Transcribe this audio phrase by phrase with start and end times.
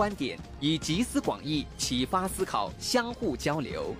[0.00, 3.94] 观点，以集思广益，启发思考，相互交流。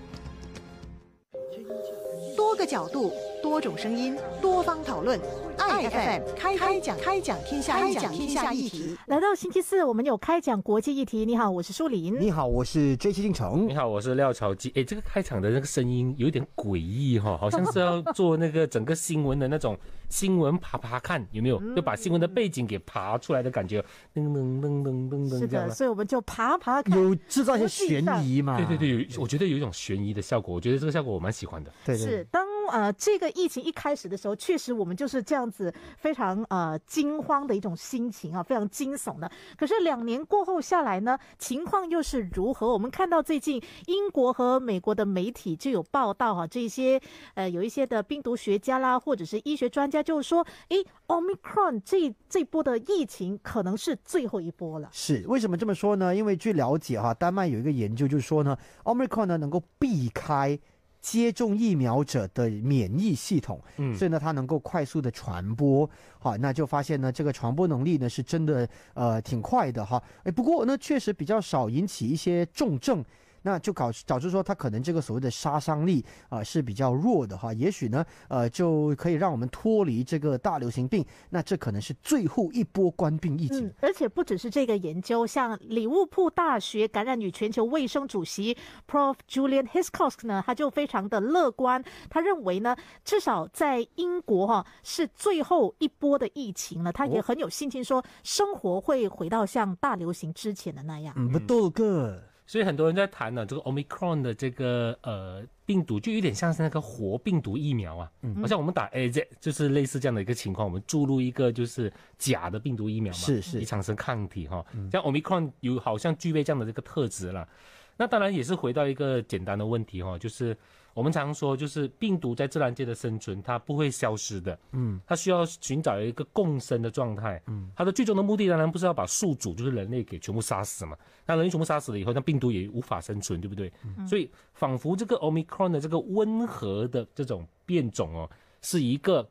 [2.34, 5.18] 多个角度，多种声音，多方讨论。
[5.58, 8.96] 爱 FM 开开讲开讲天下开讲天下议题。
[9.06, 11.24] 来到星期四，我们有开讲国际议题。
[11.26, 12.18] 你好，我是舒林。
[12.18, 13.68] 你好，我是 J 七进城。
[13.68, 14.70] 你好，我是廖朝基。
[14.74, 19.76] 哎，这个开场的那个声音有点诡异哈，好像是要做那个整个新闻的那种
[20.08, 21.60] 新闻爬爬看，有没有？
[21.74, 23.82] 就把新闻的背景给爬出来的感觉，
[24.14, 25.38] 噔噔噔噔噔噔。
[25.38, 28.56] 是的，所以我们就爬爬看，有制造一些悬疑嘛？
[28.56, 30.54] 对对对，有，我觉得有一种悬疑的效果。
[30.54, 31.70] 我觉得这个效果我蛮喜欢的。
[31.84, 36.30] 对，是当呃这个疫情一开始的时候，确实我们就是这样子非常。
[36.50, 39.30] 呃，惊慌的一种心情啊，非常惊悚的。
[39.56, 42.72] 可是两年过后下来呢，情况又是如何？
[42.72, 47.00] 我们看到最近英国和美国的媒体就有报道哈，这些
[47.34, 54.88] 呃有一些的病毒学家啦，或者是医学专家，就是说，诶 o m i c r o n 这这波的疫情可能是最后一波了。
[54.92, 56.14] 是为什么这么说呢？
[56.14, 60.58] 因为据了解哈，丹麦有一个研究就是说呢 o m i c r o n 呢能够避开。
[61.00, 73.04] 接种疫苗者的免疫系统，嗯，所以呢，它能够快速的传播，好，那就发现呢，这个传播能力呢是真的，呃，挺快的哈，哎，不过呢，确实比较少引起一些重症。
[73.42, 81.04] 那就搞导致说，它可能这个所谓的杀伤力啊是比较弱的哈，也许呢，呃，就可以让我们脱离这个大流行病。
[81.30, 83.72] 那这可能是最后一波关病疫情。
[83.80, 88.56] 而且不只是这个研究，像礼物浦大学感染与全球卫生主席
[88.86, 101.14] Prof Julian Hiscox 呢，他就非常的乐观，他认为呢，至少在英国哈是最后一波的疫情了，他也很有信心说，生活会回到像大流行之前的那样。
[101.30, 102.29] 不多个。
[102.50, 117.48] 所以很多人在谈呢，这个 Omicron 的这个呃病毒就有点像是那个活病毒疫苗啊，好像我们打 AZ 就是类似这样的一个情况，我们注入一个就是假的病毒疫苗嘛，是是，以产生抗体哈，像 Omicron 有好像具备这样的这个特质了。
[117.96, 120.56] 那当然也是回到一个简单的问题哈，就是
[120.94, 130.96] 我们常说，就是病毒在自然界的生存，它不会消失的，嗯，它需要寻找一个共生的状态，嗯，它的最终的目的当然不是要把宿主就是人类给全部杀死嘛，
[131.26, 133.72] 那人类全部杀死了以后，那病毒也无法生存，对不对？
[134.06, 138.30] 所以仿佛这个 omicron 的这个温和的这种变种哦，
[138.62, 139.28] 是一个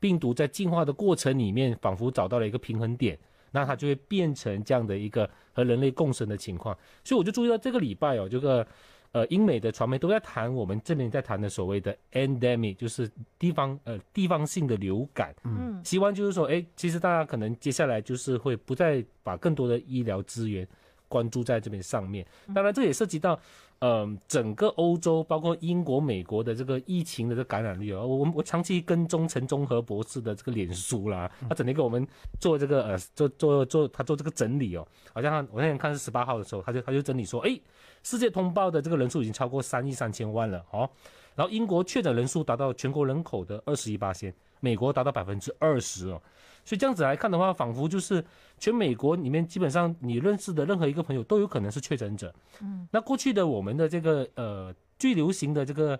[0.00, 3.18] 病毒在进化的过程里面，仿佛找到了一个平衡点。
[3.54, 6.74] 那它就会变成这样的一个和人类共生的情况，
[7.04, 8.66] 所以我就注意到这个礼拜哦，这个
[9.12, 20.66] 呃英美的传媒都在谈我们这边在谈的所谓的 endemic，就是地方呃地方性的流感，嗯，希望就是说，哎，其实大家可能接下来就是会不再把更多的医疗资源。
[21.08, 23.38] 关注在这边上面，当然这也涉及到，
[23.84, 28.06] 嗯，整个欧洲，包括英国、美国的这个疫情的这感染率哦。
[28.06, 32.06] 我我长期跟踪陈忠和博士的这个脸书啦，他整天给我们
[32.38, 34.86] 做这个呃做做做他做这个整理哦。
[35.12, 37.58] 好像我那天看是十八号的时候，他就他就整理说，哎，
[38.04, 40.88] 世界通报的这个人数已经超过三亿三千万了哦。
[41.34, 46.22] 然后英国确诊人数达到全国人口的二十一八千，美国达到百分之二十哦。
[46.64, 48.24] 所以这样子来看的话，仿佛就是
[48.58, 52.32] 全美国里面基本上你认识的任何一个朋友都有可能是确诊者。
[52.60, 55.98] 嗯，那过去的我们的这个呃最流行的这个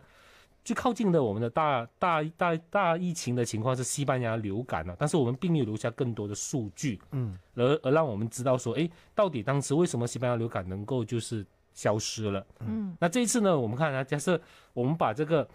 [0.64, 7.00] 最靠近的我们的大大大大疫情的情况是西班牙流感了，但是我们并没有留下更多的数据。
[7.10, 11.44] 嗯，而而让我们知道说，哎，到底当时为什么西班牙流感能够就是
[11.74, 12.46] 消失了？
[12.60, 14.40] 嗯，那这一次呢，我们看啊，假设
[14.72, 15.48] 我们把这个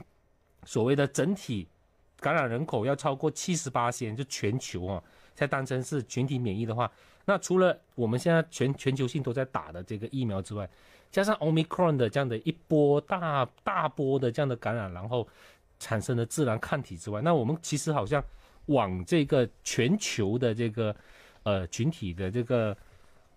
[0.65, 1.67] 所谓的整体。
[2.19, 5.03] 感染人口要超过七十八千，就全球啊，
[5.35, 6.91] 才当成是群体免疫的话，
[7.25, 10.69] 那除了我们现在全全球性都在打的这个疫苗之外，
[11.11, 15.27] 加上 Omicron 的这样的一波大大波的这样的感染，然后
[15.79, 18.23] 产生的自然抗体之外，那我们其实好像
[18.67, 20.95] 往这个全球的这个
[21.43, 22.75] 呃群体的这个。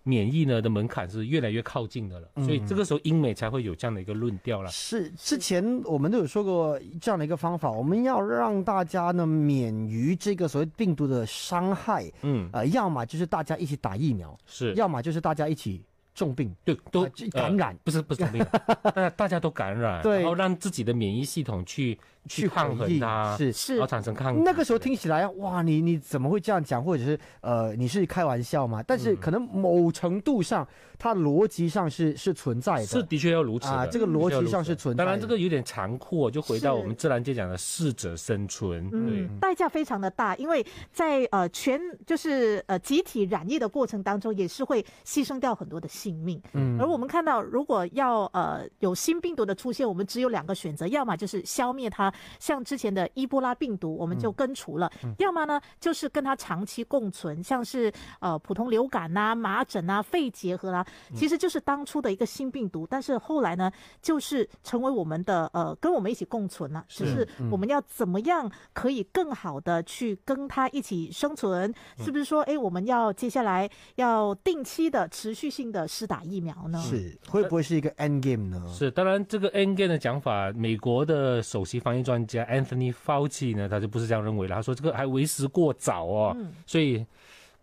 [0.03, 4.69] 免疫呢的门槛是越来越靠近的了，所以这个时候英美才会有这样的一个论调了。
[4.69, 15.83] 是之前我们都有说过这样的一个方法，我们要让大家呢免于这个所谓病毒的伤害，嗯，呃，要么就是大家一起打疫苗，是，要么就是大家一起。
[16.13, 18.45] 重病对都感染不是不是重病，
[18.83, 24.41] 大家大家都感染，然后让自己的免疫系统去去抗衡它，是是，然后产生抗议。
[24.43, 26.83] 那个时候听起来哇，你你怎么会这样讲？
[26.83, 28.83] 或者是呃，你是开玩笑吗？
[28.85, 33.85] 但是可能某程度上，它逻辑上是是存在的，是的确要如此啊。
[33.85, 35.03] 这个逻辑上是存在。
[35.03, 46.79] 当然这个有点残酷，就回到我们自然界讲的适者生存，嗯，代价非常的大，因为在呃全就是呃集体染疫的过程当中，也是会牺牲掉很多的性命，嗯。
[46.79, 54.87] 而我们看到，如果要呃有新病毒的出现，我们只有两个选择，要么就是消灭它，呢，像之前的伊波拉病毒，我们就根除了；
[55.17, 60.85] 要么呢，就是跟它长期共存，像是呃普通流感呐、麻疹啊、肺结核啦，
[61.15, 63.71] 其实就是当初的一个新病毒，但是后来呢，
[64.01, 71.73] 就是成为我们的呃跟我们一起共存了，只是我们要怎么样可以更好的去跟它一起生存？
[71.97, 76.79] 是不是说，哎，我们要接下来要定期的、持续性的施打疫苗呢？
[76.79, 78.61] 是会不会是一个 end game 呢？
[78.67, 84.55] 是，当然这个 end game 的讲法，美国的首席防疫专家 Anthony Fauci 呢，他就不是这样认为了。
[84.55, 87.05] 他说这个还为时过早哦，所以，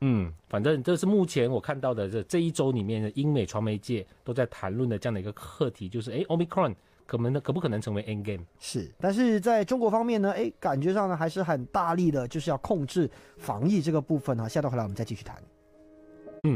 [0.00, 6.74] 嗯，反正这是目前我看到的这这一周里面的英美传媒界都在谈论的这样的一个课题，就是哎，Omicron
[7.06, 8.44] 可能可不可能成为 end game？
[8.60, 14.48] 是，但是在中国方面呢，哎，感觉上呢还是很大力的，就是要控制防疫这个部分啊。
[14.48, 15.42] 下段回来我们再继续谈。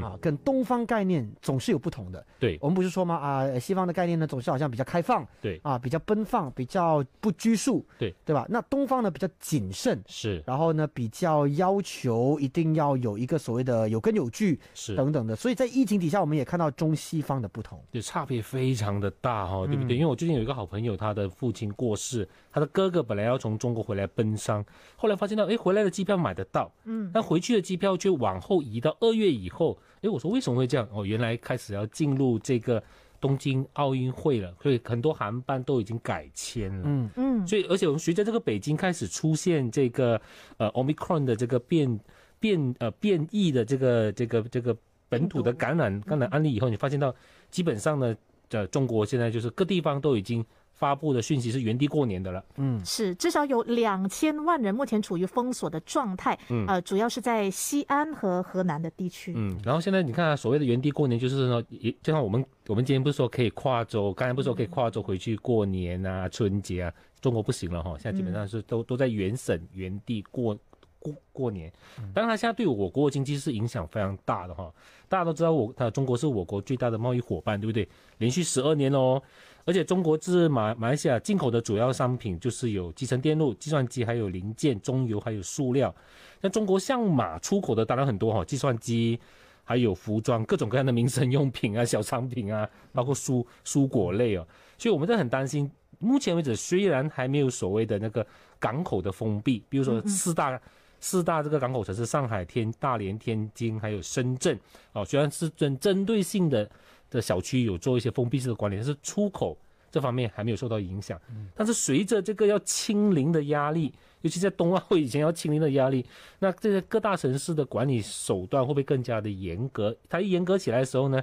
[0.00, 2.24] 嗯啊，跟东方概念总是有不同的。
[2.38, 3.16] 对我们不是说吗？
[3.16, 8.46] 啊，西方的概念呢，总是好像比较开放，对啊，比较奔放，比较不拘束，对对吧？
[8.48, 15.36] 那东方呢比较谨慎，是然后呢比较要求一定要有一个所谓的有根有据是，等等的。
[15.36, 17.80] 所以在疫情底下，我们也看到中西方的不同。
[17.90, 19.96] 对，差别非常的大哈、对不嗯对？
[19.96, 24.64] 因为我最近有一个好朋友，他的父亲过世，他的哥哥本来要从中国回来奔丧，
[24.96, 29.78] 后来发现到，哎，回来的机票买得到，嗯，但回去的机票却往后移到二月以后。
[30.02, 30.86] 哎，我说为什么会这样？
[30.92, 32.82] 哦，原来开始要进入这个
[33.20, 36.82] 东京奥运会了，所以很多航班都已经改签了。
[36.86, 40.20] 嗯嗯，所以，而且我们随着这个北京开始出现这个
[40.56, 42.00] 呃 omicron 的这个变
[42.40, 44.76] 变呃变异的这个这个这个
[45.08, 47.14] 本土的感染感染案例以后，你发现到
[47.48, 48.16] 基本上呢，
[48.50, 50.44] 呃，中国现在就是各地方都已经
[50.82, 52.44] 发布的讯息是原地过年的了。
[52.56, 59.32] 嗯是至少有两千万人目前处于封锁的状态，嗯呃，主要是在西安和河南的地区。
[59.36, 70.58] 嗯，然后现在你看、啊，所谓的原地过年，就是说，也就像我们我们今天不是说可以跨州，刚才不是说可以跨州回去过年啊、春节啊，中国不行了哈，现在基本上是都、都在原省原地过
[71.02, 71.70] 过过年。
[72.14, 74.72] 当然，它现在对我国的经济是影响非常大的哈。
[75.08, 77.86] 大家都知道我，它中国是我国最大的贸易伙伴，对不对？
[78.18, 79.20] 连续十二年哦。
[79.64, 85.94] 而且中国自马马来西亚进口的主要商品就是有集成电路、计算机，还有零件、中油，还有塑料。
[86.40, 89.20] 那中国向马出口的当然很多哈，计算机，
[89.62, 94.44] 还有服装，各种各样的民生用品啊、小商品啊，包括蔬蔬果类哦。
[94.78, 95.70] 所以我们在很担心，
[96.00, 98.26] 目前为止虽然还没有所谓的那个
[98.58, 100.60] 港口的封闭，比如说四大。
[101.02, 104.58] 四大这个港口城市上海、天、大连、天津，还有深圳，
[104.92, 106.70] 哦，虽然是针针对性的
[107.10, 109.58] 的小区有做一些封闭式的管理，但是出口
[109.90, 111.20] 这方面还没有受到影响。
[111.56, 116.06] 但是随着这个要清零的压力，尤其在冬奥会以前要清零的压力，
[116.38, 119.94] 那这些各大城市的管理手段会不会更加的严格？
[120.08, 121.20] 它一严格起来的时候呢，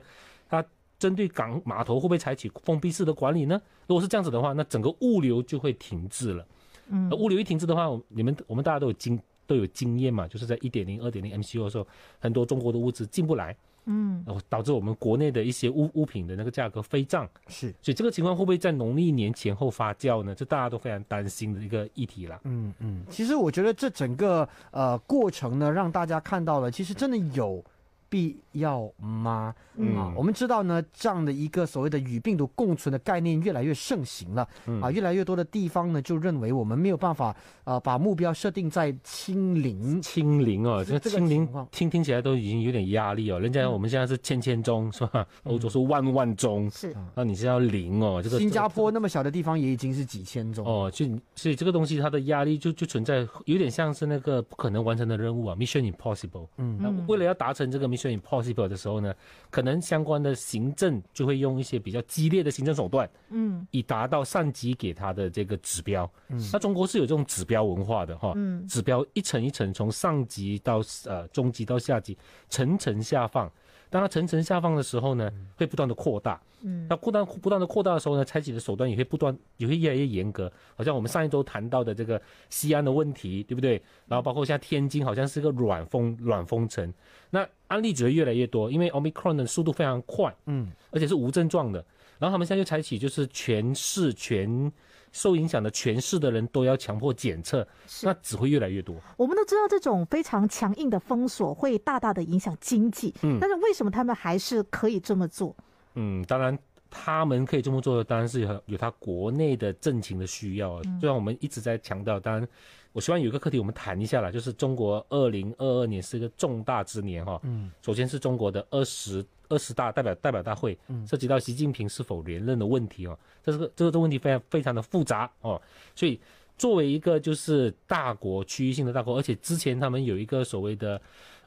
[0.49, 0.63] 它
[0.99, 3.59] 针对港码头会不会采取封闭式的管理呢？
[3.87, 6.45] 如果是这样子的话，那整个物流就会停滞了。
[6.91, 9.17] 嗯物流一停滞的话，你们我们大家都有经
[9.49, 11.87] 都有经验嘛，就是在一点零、二点零 MCU 的时候，
[12.19, 17.27] 很多中国的物资进不来，嗯，然后导致我们国内的一些物物品的那个价格飞涨。
[17.47, 20.35] 是，所以这个情况会不会在农历年前后发酵呢？
[20.35, 22.39] 这大家都非常担心的一个议题啦。
[22.43, 27.63] 嗯嗯，其实我觉得这整个呃过程呢，让大家看到了，其实真的有
[28.09, 29.53] 必要吗？
[29.75, 34.47] 嗯啊，我们知道呢，这样的一个所谓的与病毒共存的概念越来越盛行了。
[34.65, 40.01] 嗯啊，越来越多的地方呢，就认为我们没有办法啊，把目标设定在清零。
[40.01, 43.39] 清零哦，这个清零听听起来都已经有点压力哦。
[43.39, 45.25] 人家我们现在是千千宗是吧？
[45.43, 48.21] 欧洲是万万宗，是那你是要零哦。
[48.23, 50.65] 这个新加坡那么小的地方也已经是几千宗。
[50.65, 56.47] 哦，就所以这个东西它的压力就就存在，有点像是那个不可能完成的任务啊，Mission Impossible。
[56.57, 59.13] 嗯那为了要达成这个 Mission Impossible 的时候呢，
[59.49, 66.09] 可能相关的行政就会用一些比较激烈的行政手段，嗯以达到上级给他的这个指标。
[66.29, 72.15] 嗯，那中国是有这种指标文化的哈，嗯指标一层一层从上级到呃中级到下级
[72.47, 73.51] 层层下放。
[73.89, 76.39] 当它层层下放的时候呢，会不断的扩大。
[76.61, 80.51] 嗯那不断不断的扩大的时候呢，采取的手段也会不断也会越来越严格。
[80.75, 83.81] 好像我们上一周谈到的这个西安的问题，对不对？
[84.07, 86.93] 然后包括像天津好像是个软封软封城，
[87.29, 91.83] 那案例只会越来越多，因为 Omicron 的速度非常快，嗯，而且是无症状的。
[92.19, 94.71] 然后他们现在就采取就是全市全
[95.11, 97.67] 受影响的全市的人都要强迫检测，
[98.03, 98.95] 那只会越来越多。
[99.17, 105.55] 我们都知道这种非常强硬的封锁会大大的影响经济，嗯但是为什么他们还是可以这么做？
[105.95, 106.55] 嗯，当然
[106.91, 110.81] 他们可以这么做，当然是有有他国内的政情的需要啊。
[111.01, 112.47] 就像我们一直在强调，当然
[112.91, 117.39] 我希望有一个课题我们谈一下啦，就是中国二零二二年是一个重大之年哈。
[117.43, 123.19] 嗯，首先是中国的二十二十大代表代表大会，涉及到习近平是否连任的问题哦。
[123.43, 125.61] 这是个这个这问题非常非常的复杂哦，
[125.93, 126.19] 所以。
[126.59, 131.01] 作为一个就是大国区域性的大国，而且之前他们有一个所谓的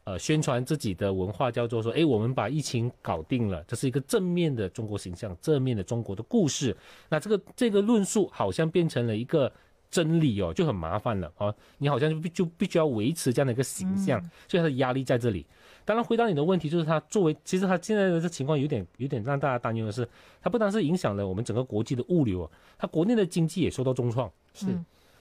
[0.04, 6.74] 呃宣传自己的文化，叫做说，哎，我们把疫情搞定了，这是一个正面的中国形象，正面的中国的故事。
[7.10, 9.52] 那这个这个论述好像变成了一个
[9.90, 11.54] 真理哦，就很麻烦了啊！
[11.76, 14.18] 你好像就必就必须要维持这样的一个形象，
[14.48, 15.44] 所以他的压力在这里。
[15.84, 20.08] 当然，回答你的问题，就是它作为，其实它现在的这情况有点有点让大家担忧的是，
[20.40, 24.30] 它不单是影响了我们整个国际的物流啊，他国内的经济也受到重创。
[24.54, 24.66] 是，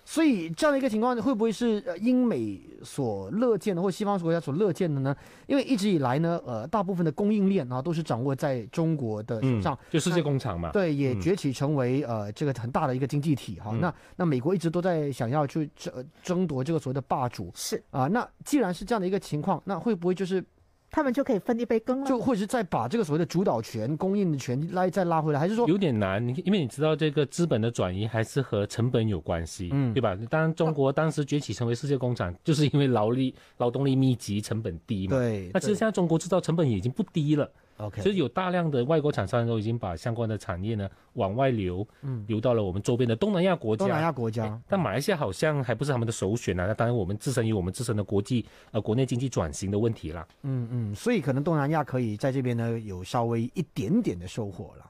[0.04, 5.16] 所以这样的一个情况会不会是呃英美所乐见的，或西方国家所乐见的呢？
[5.48, 10.72] 因为一直以来呢，呃，大部分的供应链啊都是掌握在中国的手上，就世界工厂嘛。
[10.72, 13.72] 对，也崛起成为呃这个很大的一个经济体哈。
[13.80, 17.52] 那那美国一直都在想要去争争夺这个所谓的霸主。
[17.56, 20.44] 是啊，那既然是这样的一个情况，那会不会就是？
[20.92, 26.28] 他们就可以分一杯羹了，就或者是再把这个所谓的主导权、供应的权拉再拉回来，还是说有点难？
[26.28, 30.18] 你因为你知道这个资本的转移还是和成本有关系，嗯，对吧？
[30.30, 35.18] 当然，中国当时崛起成为世界工厂，就是因为劳力、劳动力密集、成本低嘛。
[35.18, 35.50] 对。
[35.54, 37.50] 那其实现在中国制造成本已经不低了。
[37.82, 43.86] OK，其实有大量的外国厂商都已经把相关的产业呢往外流，嗯，流到了我们周边的东南亚国家。
[43.86, 46.66] 东南亚国家，但马来西亚好像还不是他们的首选啊。
[46.68, 50.28] 那当然，我们自身有我们自身的国际呃国内经济转型的问题啦。
[50.44, 54.86] 嗯嗯，所以可能东南亚可以在这边呢有稍微一点点的收获了。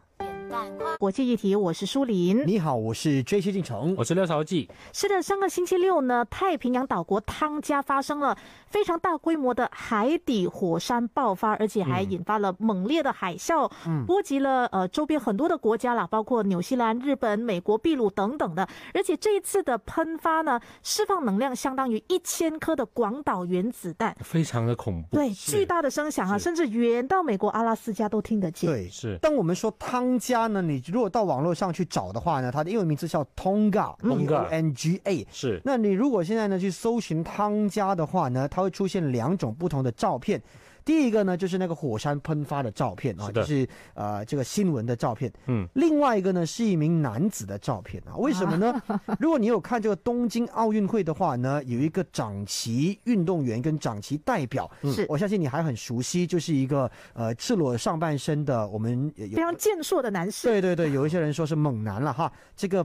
[0.97, 2.45] 国际议题，我是舒林。
[2.45, 4.69] 你好，我是 J C 进城，我是廖朝记。
[4.93, 13.71] 是的，上个星期六呢，太平洋岛国汤加发生了非常大规模的海底火山爆发，而且还引发了猛烈的海啸，
[14.05, 18.67] 波及了呃周边很多的国家啦，包括纽西兰、日本、美国、秘鲁等等的。
[18.93, 25.15] 而且这一次的喷发呢，释放能量相当于一千颗的广岛原子弹，非常的恐怖。
[25.15, 28.69] 对，巨大的声响啊，甚至远到美国阿拉斯加都听得见。
[28.69, 29.17] 对，是。
[29.21, 30.81] 当我们说汤加呢，你。
[30.87, 35.27] 如果到网络上去找的话呢，它的英文名字叫 Tonga，T-O-N-G-A。
[35.31, 35.61] 是。
[35.63, 40.41] 那你如果现在呢去搜寻汤家的话呢，它会出现两种不同的照片。
[40.83, 45.31] 第一个呢，就是那个火山喷发的照片啊，就是呃这个新闻的照片。
[45.47, 45.67] 嗯。
[45.73, 48.15] 另外一个呢，是一名男子的照片啊。
[48.17, 48.81] 为什么呢？
[49.19, 60.47] 如果你有看这个东京奥运会的话呢，有一个掌旗运动员跟掌旗代表，是我相信你还很熟悉，就是一个呃赤裸上半身的我们非常健硕的男士。
[60.47, 62.31] 对对对，有一些人说是猛男了哈。
[62.55, 62.83] 这个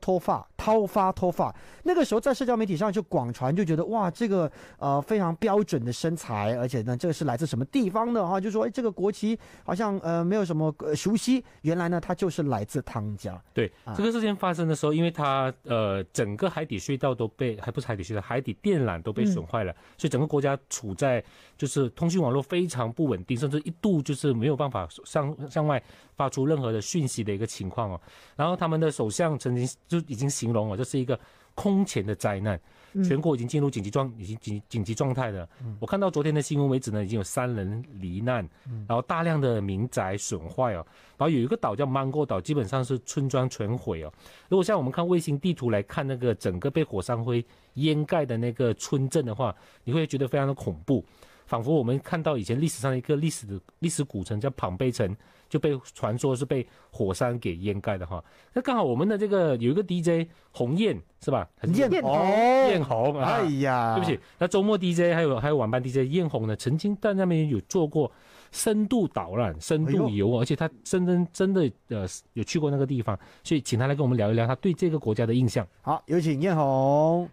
[0.00, 8.38] 脱发，掏发脱发，那个时候在社交媒体上就广传，就觉得哇，这个呃非常标准的身材，而且呢，这个是来自什么地方的哈？
[8.38, 13.42] 就说哎，这个国旗好像呃没有什么呃熟悉，原来呢，它就是来自汤加。
[13.54, 21.24] 对，这个事情发生的时候，因为它呃整个海底隧道都被，还不是海底隧道，海底电缆都被损坏了，所以整个国家处在
[21.56, 25.82] 就是通讯网络非常不稳定，甚至一度就是没有办法向向外
[26.16, 27.98] 发出任何的讯息的一个情况哦。
[28.36, 29.30] 然后他们的首相。
[29.38, 31.18] 曾经就已经形容了，这是一个
[31.54, 32.60] 空前的灾难，
[33.04, 35.48] 全国已经进入紧急状，已经紧紧急状态了。
[35.78, 38.48] 我看到昨天的新闻为止呢，已经有三人罹难，
[38.86, 40.86] 然后大量的民宅损坏哦，
[41.16, 44.12] 然后有一个岛叫芒果岛，基本上是村庄全毁哦。
[44.48, 51.04] 如果像我们看卫星地图来看那个整个被火山灰掩盖的那个村镇的话，你会觉得非常的恐怖，
[51.46, 55.14] 仿佛我们看到以前历史上的一个历史的历史古城叫庞贝城。
[55.50, 61.46] 就被传说是被火山给掩盖的哈，那刚好我们的这个有一个 DJ 鸿雁是吧？
[61.74, 62.28] 艳红，
[62.68, 68.10] 艳红，哎呀，对不起，那周末 DJ 还有还有晚班 DJ 雁红呢，曾经在那边有做过
[68.52, 75.66] 深度导览、深度游，而且他真真真的呃有去过那个地方，所以请他来跟我们聊一聊他对这个国家的印象。
[75.82, 77.28] 好，有请艳红。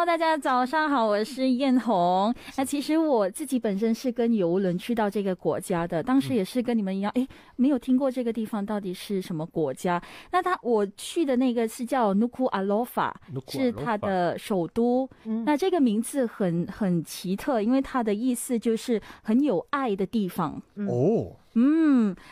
[0.00, 2.34] Hello，大家早上好，我是艳红。
[2.56, 10.02] 那其实我自己本身是跟游轮去到这个国家的，当时也是跟你们一样，哎，没有听过这个地方到底是什么国家。
[10.32, 13.14] 那他我去的那个是叫 Nuku a l o f a
[13.48, 15.06] 是它的首都。
[15.44, 20.52] 那这个名字很很奇特，因为它的意思就是很有爱的地方。
[20.88, 21.36] 哦。
[21.49, 21.49] 嗯，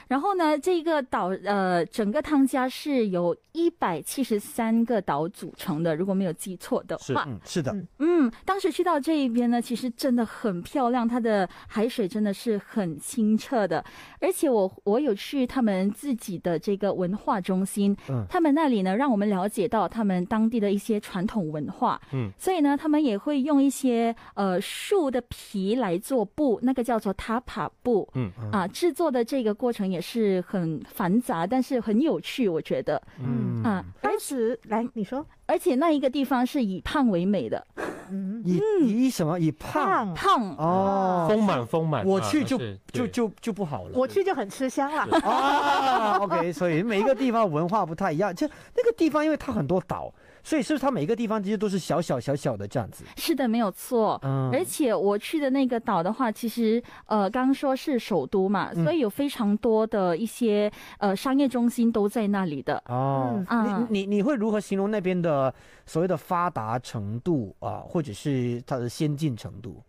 [0.08, 13.84] 然后呢，这个岛呃，整个汤加是由一百七十三个岛组成的，如果没有记错的话，是的，嗯，当时去到这一边呢，其实真的很漂亮，它的海水真的是很清澈的，
[14.20, 28.30] 而且我我有去他们自己的这个文化中心，嗯，他们那里呢，让我们了解到他们当地的一些传统文化，嗯，所以呢，他们也会用一些呃树的皮来做布，那个叫做塔帕布，嗯。
[28.52, 29.07] 啊，制作。
[29.08, 33.00] 作的这个过程也是很繁杂，但是很有趣，我觉得。
[33.18, 33.62] 嗯。
[33.64, 37.66] 啊，当时来你说，而且那一个地方是以胖为美的，
[38.10, 38.60] 嗯，以
[39.06, 39.40] 以什么？
[39.40, 40.12] 以胖？
[40.12, 40.54] 胖。
[40.56, 42.02] 哦，丰满丰满。
[42.02, 42.58] 啊我去就
[42.92, 43.92] 就就就不好了。
[43.94, 45.18] 我去就很吃香了。
[45.20, 48.34] 啊，OK，所以每一个地方文化不太一样。
[48.34, 48.46] 就
[48.76, 50.12] 那个地方，因为它很多岛，
[50.48, 53.04] 所以是不是它每一个地方其实都是小小小小的这样子？
[53.18, 54.18] 是的，没有错。
[54.24, 62.82] 嗯而且我去的那个岛的话，其实呃，刚刚说是首都嘛，嗯所以有非常多的一些呃商业中心都在那里的。
[62.86, 65.52] 哦，啊你你你会如何形容那边的
[65.84, 69.82] 所谓的发达程度啊，或者是它的先进程度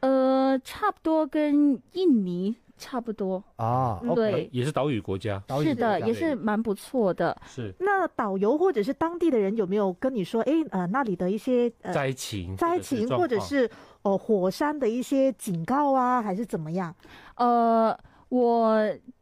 [0.00, 3.42] 呃，差不多跟印尼差不多。
[3.56, 7.36] 啊对也是岛屿国家，岛屿是的，也是蛮不错的。
[7.46, 13.68] 是那导游或者是当地的人有没有跟你说，哎，呃，那里的一些呃灾情、灾情，或者是
[14.02, 16.94] 呃火山的一些警告啊，还是怎么样？
[17.34, 17.96] 呃，
[18.28, 18.78] 我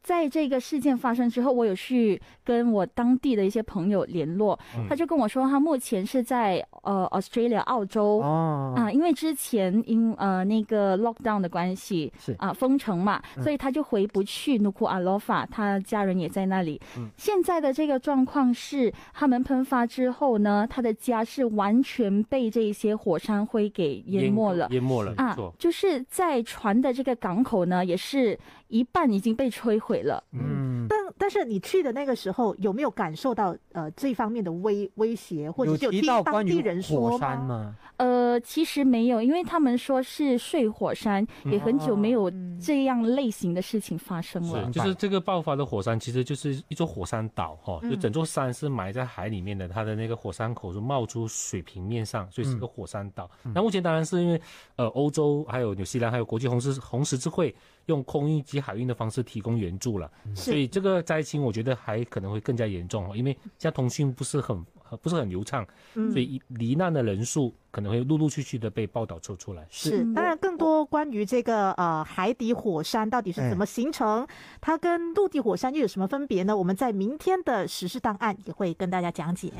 [0.07, 8.21] 在这个事件发生之后，我有去跟我当地的一些朋友联络，嗯他就跟我说，他目前是在呃 Australia 澳洲。
[8.21, 16.79] 哦啊，因为之前因呃那个 lockdown 的关系是啊封城嘛，所以他就回不去努库阿罗法，他家人也在那里。
[16.95, 24.69] 嗯现在的这个状况是，他们喷发之后呢，他的家是完全被这些火山灰给淹没了。
[24.71, 30.23] 淹没了，啊，，就是在船的这个港口呢，也是一半已经被摧毁了。
[30.31, 37.47] 嗯，但但是你去的那个时候，有没有感受到呃这方面的威威胁，或者是有听当到当地人说山吗？
[37.47, 37.75] 吗？
[37.97, 44.65] 呃，其实没有，因为他们说是睡火山，也很久没有嗯这样类型的事情发生了。
[44.65, 53.29] 是，就是这个爆发的火山，其实就是一座火山岛哈，就整座山是埋在海里面的，它的那个火山口是冒出水平面上，所以是个火山岛。
[53.53, 54.39] 那目前当然是因为
[54.75, 57.53] 呃欧洲还有纽西兰还有国际红十红十字会
[57.87, 64.63] 用空运及海运的方式提供援助了，所以这个灾情我觉得还可能会更加严重哦，因为现在通讯不是很
[65.01, 69.65] 不是很流畅，嗯所以罹难的人数可能会陆陆续续的被报道出出来。
[69.69, 74.27] 是，当然更多关于这个呃海底火山到底是怎么形成，
[74.61, 76.55] 它跟陆地火山又有什么分别呢？
[76.55, 79.51] 我们在明天的时事档案也会跟大家讲解。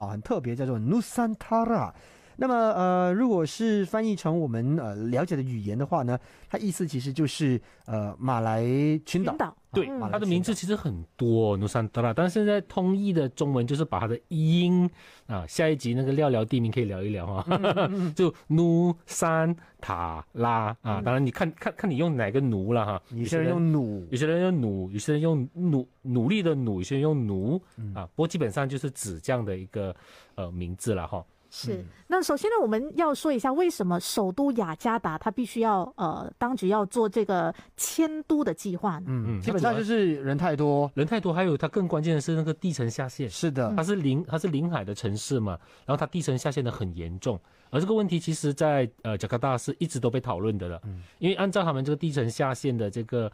[0.00, 1.92] 啊，很特别，叫做 Nusantara。
[2.36, 6.18] 那么呃，如果是翻译成我们呃了解的语言的话呢，
[6.48, 8.62] 它意思其实就是呃马来
[9.04, 9.32] 群岛。
[9.32, 14.88] 群岛对，嗯它的名字其实很多，努山德拉，但是现在通译的中文就是把它的音
[15.26, 17.46] 啊，下一集那个聊聊地名可以聊一聊哈，
[18.16, 27.60] 就努山塔拉啊，当然你看看看你用哪个努了哈，有些人用努，有些人用努，有些人用努努力的努，有些人用奴
[27.94, 29.94] 啊，不过基本上就是指这样的一个
[30.36, 31.22] 呃名字了哈。
[31.58, 39.06] 是，那首先呢，我们要说一下为什么首都雅加达它必须要呃当局要做这个迁都的计划呢？
[39.08, 40.90] 嗯，嗯基本上就是人太多。
[40.94, 43.30] 人太多，还有它更关键的是那个地层下陷。
[43.30, 47.40] 是的，它是临它是临海的城市嘛，然后它地层下陷的很严重，
[47.70, 51.02] 而这个问题其实在呃加拿大是一直都被讨论的了，嗯。
[51.18, 53.30] 因为按照他们这个地层下陷的这个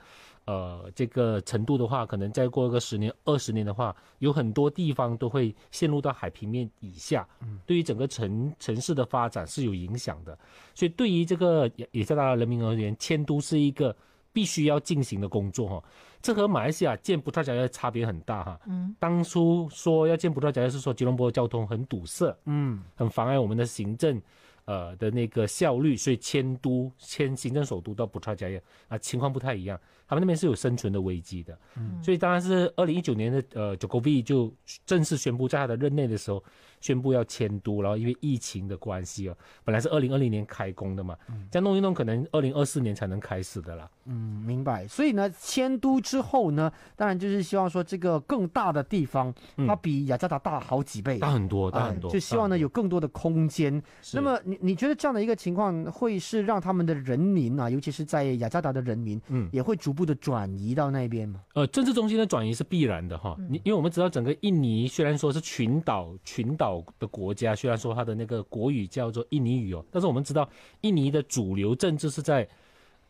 [0.46, 7.58] 呃这个程度的话，可能再过个十年二十年的话，有很多地方都会陷入到海平面以下，嗯。
[7.66, 10.38] 对于整个城城市的发展是有影响的，
[10.74, 13.94] 所以对于这个也也加拿大人民而言，迁都是一个
[14.32, 15.84] 必须要进行的工作哈。
[16.20, 18.60] 这和马来西亚建葡萄牙的差别很大哈。
[18.66, 24.22] 嗯，当初说要建葡萄牙是说吉隆坡的交通很堵塞，嗯，很妨碍我们的行政，
[24.64, 29.78] 呃的那个效率，所以迁都迁行政首都到葡萄牙啊情况不太一样，
[30.12, 34.52] 他们那边是有生存的危机的，嗯，所以当然是二零一九年的呃 j o k o v i 就
[34.84, 36.42] 正式宣布在他的任内的时候
[36.82, 41.16] 宣布要迁都，然后因为疫情的关系哦，本来是二零二零年开工的嘛，
[41.50, 44.86] 这样弄一弄可能二零二四年才能开始的啦，嗯，明白。
[44.86, 49.66] 所以呢，迁都之后呢，当然就是希望说这个更大的地方，嗯。
[49.66, 53.82] 它比雅加达大好几倍，大很多，大啊很多，就希望呢有更多的空间。
[54.02, 54.16] 是。
[54.16, 59.48] 那么你你觉得这样的一个情况会是让他们的人民啊，尤其是在雅加达的人民，嗯。
[59.52, 61.40] 也会逐步的转移到那边吗？
[61.54, 70.48] 呃，政治中心的转移是必然的哈，你、因为我们知道整个印尼虽然说是群岛群岛的国家，虽然说它的那个国语叫做印尼语哦，但是我们知道
[70.82, 72.46] 印尼的主流政治是在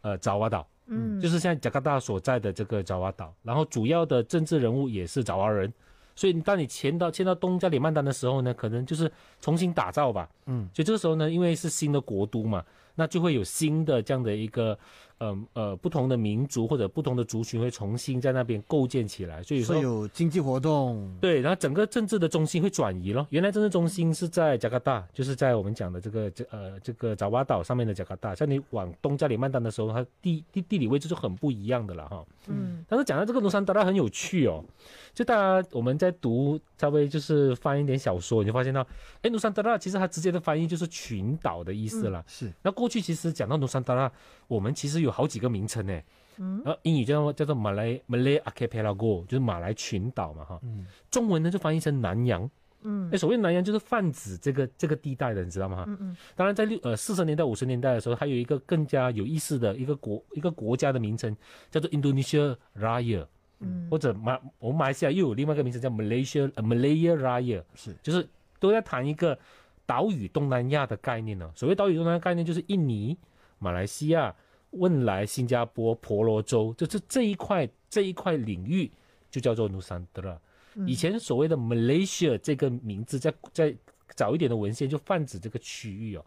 [0.01, 5.73] 呃爪哇岛，嗯就是现在加拿大所在的这个爪哇岛，然后主要的政治人物也是爪哇人，
[6.15, 14.79] 所以当你迁到迁到东加里曼丹的时候呢，可能就是重新打造吧，嗯，所以这个时候呢，因为是新的国都嘛，那就会有新的这样的一个。
[15.23, 23.25] 呃呃，不同的民族或者不同的族群会重新在那边构建起来，所以说有经济活动，对，然后整个政治的中心会转移咯。
[23.31, 28.35] 原来政治中心是在加拿大，就是在我们讲的这个这呃这个爪哇岛上面的加拿大。
[28.35, 32.27] 像你往东加里曼丹的时候，它地地地理位置就很不一样的了哈。
[32.49, 34.65] 嗯，但是讲到这个努山达拉很有趣哦，
[35.15, 38.85] 就大家我们在读稍微就是翻一点小说，你就发现到，
[39.21, 42.25] 哎，努山达拉其实它直接的翻译就是群岛的意思了。
[42.27, 44.11] 是，那过去其实讲到努山达拉，
[44.49, 45.12] 我们其实有。
[45.13, 46.01] 好几个名称呢，
[46.39, 52.51] 嗯，然后英语叫做叫做马来马来 archipelago，就是马来群岛嘛，哈，嗯，中文呢就翻译成南洋，
[52.83, 55.85] 嗯，哎，所谓南洋就是泛指这个这个地带的，你知道吗？
[55.87, 61.37] 嗯嗯，当然在六呃四十年代五十年代的时候，还有一个更加有意思的一个国一个国家的名称
[61.71, 63.27] 叫做 Indonesia Raya，
[63.61, 68.27] 嗯，或者马我们马来西亚又有另外一个名称叫 Malaysia Malaya Raya，是，就是
[68.59, 69.39] 都在谈一个
[69.87, 71.51] 岛屿东南亚的概念呢。
[71.55, 73.17] 所谓岛屿东南亚概念，就是印尼、
[73.59, 74.35] 马来西亚。
[74.73, 78.91] 汶莱、新加坡、婆罗洲，就是这一块这一块领域
[79.31, 80.39] 就叫做努桑德拉。
[80.87, 83.75] 以前所谓的 Malaysia 这个名字，在在
[84.15, 86.25] 早一点的文献就泛指这个区域哦。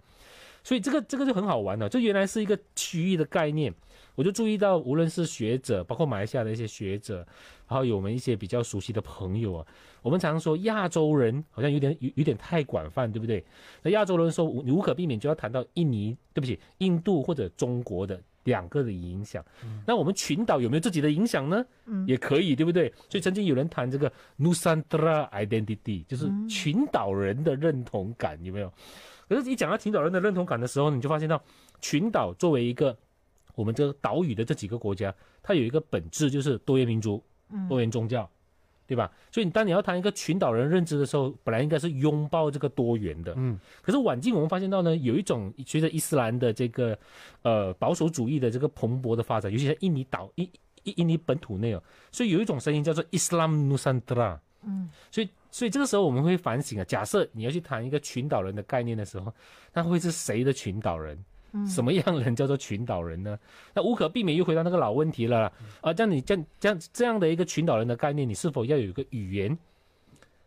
[0.63, 3.73] 所以这个这个就很好玩了，这原来是一个区域的概念。
[4.15, 7.17] 我就注意到，无论是学者，包括马来西亚的一些学者，
[7.67, 9.67] 然后有我们一些比较熟悉的朋友啊，
[10.01, 13.43] 我们常说亚洲人好像有点有有点太广泛，对不对？
[13.83, 18.21] 那亚洲人说你无可避免就要谈到印尼，对不起，印度或者中国的。
[18.45, 19.43] 两个的影响，
[19.85, 21.65] 那我们群岛有没有自己的影响呢？
[21.85, 22.87] 嗯，也可以，对不对？
[23.09, 28.71] 所以曾经有人谈这个 Nusantara identity，就是群岛人的认同感，有没有？
[29.27, 31.41] 可是，一讲到群岛人的认同感的时候，你就发现到
[31.81, 32.95] 群岛作为一个
[33.55, 37.21] 我们这个岛屿的这几个国家，它有一个本质就是多元民族、
[37.67, 38.29] 多元宗教。
[38.87, 39.11] 对吧？
[39.31, 43.33] 所以你当你要谈一个群岛人认知的时候，本来应该是拥抱这个多元的。
[43.35, 43.59] 嗯。
[43.81, 46.97] 可是晚近我们发现到呢，有一种随着伊斯兰的这个
[47.41, 50.49] 呃保守主义的这个蓬勃的发展，尤其在印尼岛印
[50.83, 54.37] 印印尼本土内哦，所以有一种声音叫做 Islam Nusantara。
[54.63, 54.89] 嗯。
[55.09, 59.33] 所以所以这个时候我们会反省啊，假设你要去谈一个群岛人的概念的时候，
[59.73, 61.17] 那会是谁的群岛人？
[61.67, 63.37] 什么样人叫做群岛人呢？
[63.73, 65.93] 那无可避免又回到那个老问题了啊！
[65.93, 69.57] 这样你这样这样这样的一个群岛人的概念，你是否要有一个语言？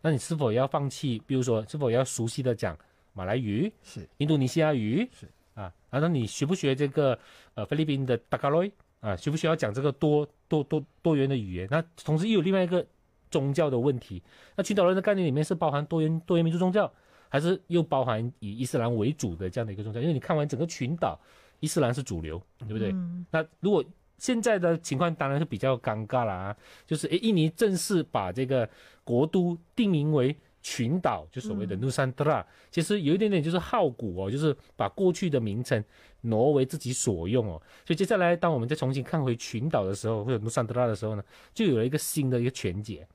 [0.02, 1.22] 那你是否要放弃？
[1.26, 2.76] 比如说，是否要熟悉的讲
[3.14, 3.72] 马来语？
[3.82, 5.08] 是印度尼西亚语？
[5.12, 7.18] 是啊，然后你学不学这个
[7.54, 8.64] 呃菲律宾的达嘎罗
[9.00, 9.16] 啊？
[9.16, 11.68] 需不需要讲这个多多多多元的语言？
[11.70, 12.84] 那同时又有另外一个
[13.30, 14.22] 宗教的问题。
[14.56, 16.92] 那群岛人的概念里面是包含多元多元民族宗教。
[17.28, 21.18] 还是又包含以伊斯兰为主的这样的一个宗教，因为你看完整个群岛，
[21.60, 22.94] 伊斯兰是主流，对不对？
[23.30, 23.84] 那如果
[24.16, 28.68] 现在的情况当然是比较尴尬了啊，就是诶，印尼正式把这个
[29.04, 35.82] 国都定名为群岛，就所谓的 Nusantara，其实有一点点就是好古哦，就是把过去的名称
[36.22, 37.62] 挪为自己所用哦。
[37.86, 41.22] 所以接下来当我们再重新看回群岛的时候，或者 Nusantara 的时候呢，
[41.54, 43.06] 就有了一个新的一个全解。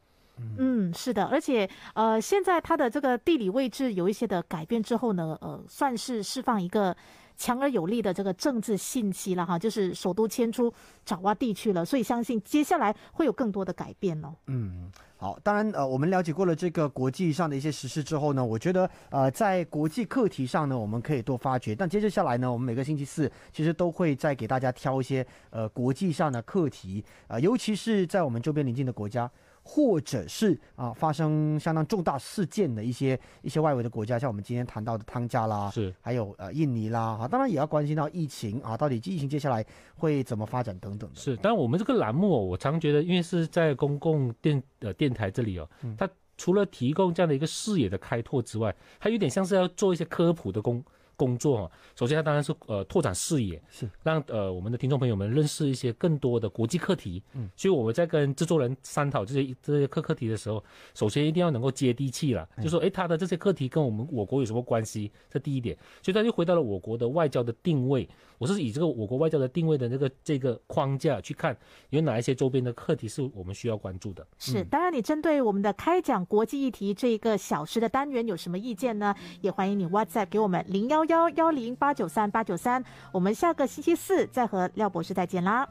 [0.57, 6.95] 嗯，是的，而且呃，现在它的这个地理位置有一些的改变之后呢，呃，算是释放一个
[7.37, 10.73] 强而有力的这个政治信息了哈，就是首都迁出
[11.05, 14.33] 爪哇地区了，所以相信接下来会有更多的改变哦。
[14.47, 21.75] 嗯，好，当然呃，我们了解过了这个国际上的一些实施之后呢，我觉得呃，在国际课题上呢，我们可以多发掘。
[21.75, 29.29] 但接着下来呢，我们每个星期四其实都会再给大家挑一些呃国际上的课题啊，尤其是在我们周边邻近的国家。
[29.63, 41.15] 或者是啊，发生相当重大事件的一些一些外围的国家，像我们今天谈到的汤加啦，是还有呃印尼啦，哈，当然也要关心到疫情啊，到底疫情接下来会怎么发展等等的。
[41.15, 50.83] 是，但我们这个栏目，我常觉得，因为是在公共电呃电台这里哦，它除了提供这样的一个视野的开拓之外，它有点像是要做一些科普的工。
[51.15, 57.21] 工作首先它当然是呃拓展视野，是让呃我们的听众朋友们认识一些更多的国际课题。
[57.33, 65.11] 嗯，所以我们在跟制作人商讨这些这些课课题的时候，首先一定要能够接地气了，就说哎他的这些课题跟我们我国有什么关系？
[65.29, 68.07] 这第一点，所以他就回到了我国的外交的定位。
[68.39, 71.55] 我是以这个我国外交的定位的那个这个框架去看，
[71.91, 74.27] 有哪一些周边的课题是我们需要关注的。
[74.37, 79.15] 是，当然你针对我们的开讲国际议题这一个小时的单元有什么意见呢？
[79.39, 81.13] 也欢迎你 WhatsApp 给我们零幺。
[81.13, 85.67] 幺幺零八九三八九三，我们下个星期四再和廖博士再见啦！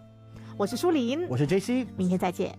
[0.56, 2.56] 我是舒林，我是 J C，明天再见。